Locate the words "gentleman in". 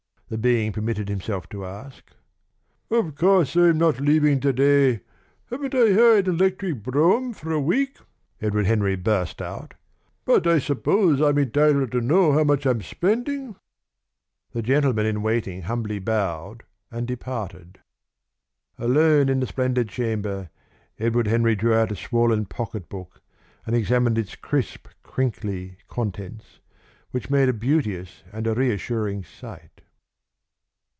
14.61-15.21